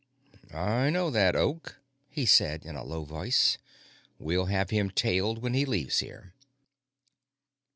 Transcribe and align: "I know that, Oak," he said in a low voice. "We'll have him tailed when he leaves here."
"I 0.51 0.89
know 0.89 1.11
that, 1.11 1.35
Oak," 1.35 1.79
he 2.09 2.25
said 2.25 2.65
in 2.65 2.75
a 2.75 2.83
low 2.83 3.03
voice. 3.03 3.59
"We'll 4.17 4.47
have 4.47 4.71
him 4.71 4.89
tailed 4.89 5.43
when 5.43 5.53
he 5.53 5.63
leaves 5.63 5.99
here." 5.99 6.33